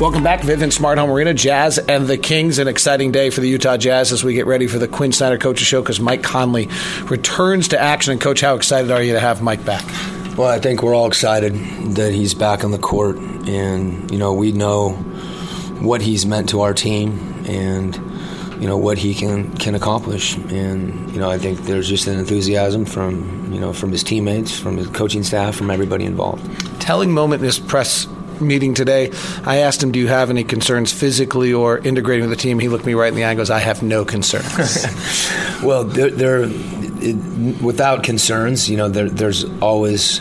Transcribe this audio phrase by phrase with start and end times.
[0.00, 1.34] Welcome back, Vivint Smart Home Arena.
[1.34, 2.60] Jazz and the Kings.
[2.60, 5.38] An exciting day for the Utah Jazz as we get ready for the Quin Snyder
[5.38, 6.68] Coaches Show because Mike Conley
[7.06, 8.12] returns to action.
[8.12, 9.84] And, Coach, how excited are you to have Mike back?
[10.38, 11.52] Well, I think we're all excited
[11.96, 14.90] that he's back on the court, and you know we know
[15.80, 17.96] what he's meant to our team, and
[18.62, 22.20] you know what he can can accomplish, and you know I think there's just an
[22.20, 26.80] enthusiasm from you know from his teammates, from his coaching staff, from everybody involved.
[26.80, 28.06] Telling moment in his press
[28.40, 29.10] meeting today,
[29.44, 32.58] I asked him, Do you have any concerns physically or integrating with the team?
[32.58, 34.86] He looked me right in the eye and goes, I have no concerns.
[35.62, 40.20] Well, there, it, without concerns, you know, there, there's always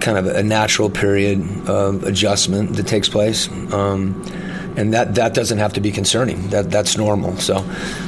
[0.00, 3.48] kind of a natural period of adjustment that takes place.
[3.72, 4.22] Um,
[4.76, 6.48] and that, that doesn't have to be concerning.
[6.48, 7.36] That that's normal.
[7.36, 7.64] So,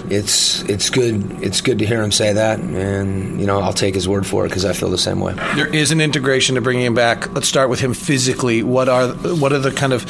[0.08, 1.42] it's it's good.
[1.42, 4.44] It's good to hear him say that, and you know I'll take his word for
[4.44, 5.34] it because I feel the same way.
[5.54, 7.32] there is an integration to bringing him back.
[7.32, 8.62] Let's start with him physically.
[8.62, 10.04] What are what are the kind of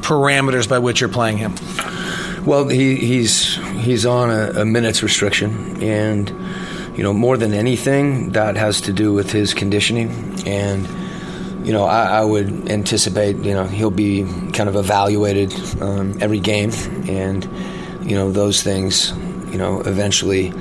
[0.00, 1.54] parameters by which you're playing him?
[2.44, 6.28] Well, he, he's he's on a, a minutes restriction, and
[6.96, 10.10] you know more than anything, that has to do with his conditioning.
[10.46, 10.86] And
[11.68, 14.24] you know, I, I would anticipate you know he'll be
[14.54, 15.52] kind of evaluated
[15.82, 16.72] um, every game,
[17.06, 17.44] and
[18.08, 19.12] you know those things
[19.52, 20.52] you know eventually.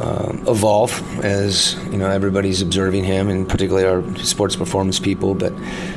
[0.00, 0.92] Um, evolve
[1.24, 5.34] as you know everybody's observing him, and particularly our sports performance people.
[5.34, 5.52] But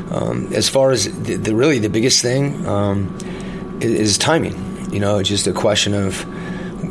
[0.10, 3.16] um, as far as the, the really the biggest thing um,
[3.80, 4.56] is, is timing.
[4.92, 6.26] You know, it's just a question of,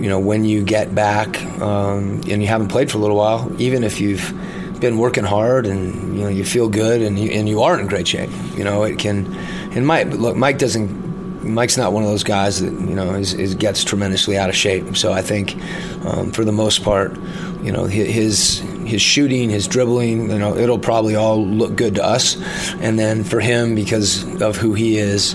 [0.01, 3.51] you know, when you get back um, and you haven't played for a little while,
[3.61, 4.33] even if you've
[4.81, 7.87] been working hard and you know you feel good and you, and you are in
[7.87, 8.31] great shape.
[8.57, 9.33] You know, it can.
[9.73, 11.11] And Mike, look, Mike doesn't.
[11.45, 14.57] Mike's not one of those guys that you know is, is gets tremendously out of
[14.57, 14.97] shape.
[14.97, 15.57] So I think,
[16.05, 17.17] um, for the most part,
[17.63, 22.05] you know his his shooting, his dribbling, you know, it'll probably all look good to
[22.05, 22.37] us.
[22.81, 25.35] And then for him, because of who he is,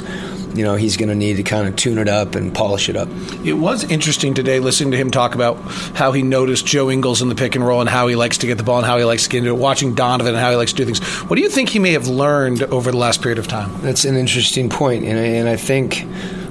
[0.56, 2.96] you know, he's going to need to kind of tune it up and polish it
[2.96, 3.08] up.
[3.44, 5.58] It was interesting today listening to him talk about
[5.96, 8.48] how he noticed Joe Ingles in the pick and roll and how he likes to
[8.48, 10.50] get the ball and how he likes to get into it, watching Donovan and how
[10.52, 11.00] he likes to do things.
[11.30, 13.72] What do you think he may have learned over the last period of time?
[13.82, 16.06] That's an interesting point, and I, and I think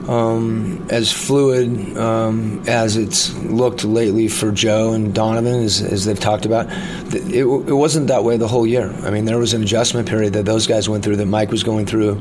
[0.09, 6.19] um, as fluid um, as it's looked lately for Joe and Donovan, as, as they've
[6.19, 6.67] talked about,
[7.15, 8.91] it, it wasn't that way the whole year.
[9.03, 11.63] I mean, there was an adjustment period that those guys went through that Mike was
[11.63, 12.21] going through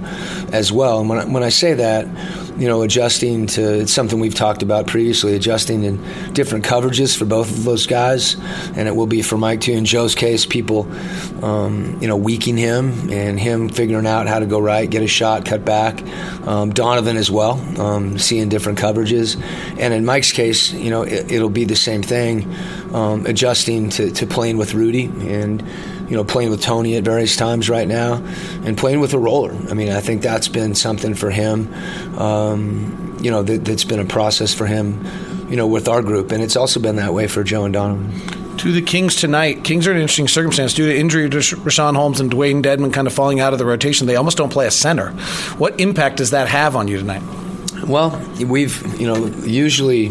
[0.51, 0.99] as well.
[0.99, 2.07] And when I, when I say that,
[2.57, 7.25] you know, adjusting to it's something we've talked about previously, adjusting in different coverages for
[7.25, 8.35] both of those guys,
[8.75, 9.73] and it will be for Mike too.
[9.73, 10.87] In Joe's case, people,
[11.43, 15.07] um, you know, weakening him and him figuring out how to go right, get a
[15.07, 16.01] shot, cut back.
[16.47, 19.41] Um, Donovan as well, um, seeing different coverages,
[19.79, 22.53] and in Mike's case, you know, it, it'll be the same thing,
[22.93, 25.63] um, adjusting to, to playing with Rudy and
[26.13, 28.15] you know, playing with Tony at various times right now,
[28.65, 29.53] and playing with a roller.
[29.69, 31.73] I mean, I think that's been something for him.
[32.19, 35.03] Um, you know, that, that's been a process for him.
[35.49, 38.57] You know, with our group, and it's also been that way for Joe and Donovan.
[38.57, 39.63] To the Kings tonight.
[39.63, 42.93] Kings are in an interesting circumstance due to injury to Richaun Holmes and Dewayne Dedmon
[42.93, 44.07] kind of falling out of the rotation.
[44.07, 45.09] They almost don't play a center.
[45.57, 47.23] What impact does that have on you tonight?
[47.87, 50.07] Well, we've you know usually,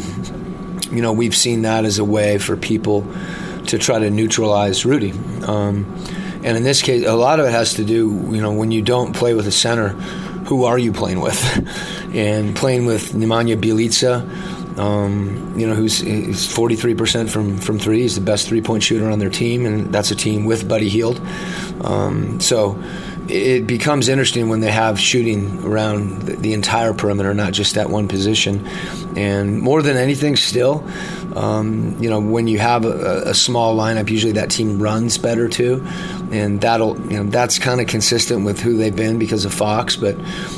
[0.90, 3.06] you know, we've seen that as a way for people
[3.66, 5.12] to try to neutralize Rudy.
[5.46, 5.86] Um,
[6.44, 8.82] and in this case, a lot of it has to do, you know, when you
[8.82, 9.90] don't play with a center,
[10.48, 11.40] who are you playing with?
[12.14, 18.02] and playing with Nemanja Bjelica, um, you know, who's, who's 43% from, from three.
[18.02, 20.88] He's the best three point shooter on their team, and that's a team with Buddy
[20.88, 21.20] Hield.
[21.82, 22.82] Um, so
[23.28, 27.90] it becomes interesting when they have shooting around the, the entire perimeter, not just that
[27.90, 28.66] one position.
[29.16, 30.86] And more than anything, still,
[31.36, 35.48] um, you know, when you have a, a, small lineup, usually that team runs better
[35.48, 35.86] too,
[36.30, 39.96] and that'll, you know, that's kind of consistent with who they've been because of Fox,
[39.96, 40.16] but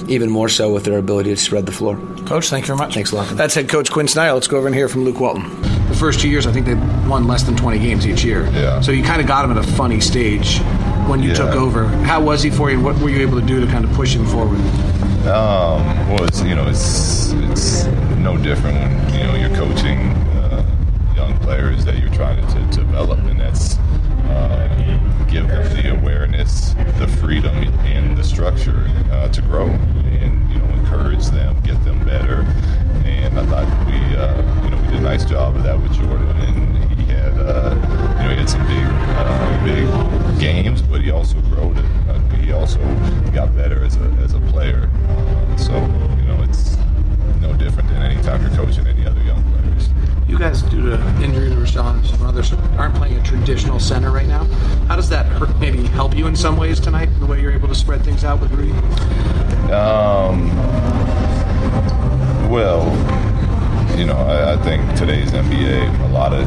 [0.09, 1.97] even more so with their ability to spread the floor.
[2.27, 2.95] Coach, thank you very much.
[2.95, 3.29] Thanks a lot.
[3.37, 4.33] That's head coach Quin Snyder.
[4.33, 5.61] Let's go over and hear from Luke Walton.
[5.89, 6.75] The first two years, I think they
[7.09, 8.47] won less than 20 games each year.
[8.51, 8.81] Yeah.
[8.81, 10.61] So you kind of got them at a funny stage.
[11.09, 11.35] When you Yeah.
[11.37, 11.87] took over.
[12.05, 12.81] How was he for you?
[12.81, 14.59] What were you able to do to kind of push him forward?
[15.27, 17.87] Um, well, it's, you know, it's it's
[18.19, 19.99] no different when you know you're coaching
[20.39, 20.63] uh,
[21.17, 22.11] young players that you're
[52.35, 54.45] others, aren't playing a traditional center right now.
[54.89, 57.69] How does that hurt, maybe help you in some ways tonight, the way you're able
[57.69, 58.73] to spread things out with Rudy?
[59.73, 60.49] Um,
[62.51, 62.85] well,
[63.97, 66.45] you know, I, I think today's NBA, a lot of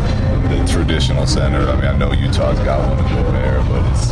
[0.49, 1.59] the traditional center.
[1.69, 4.11] I mean, I know Utah's got one in Gobert, but it's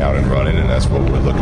[0.00, 1.39] out and running, and that's what we're looking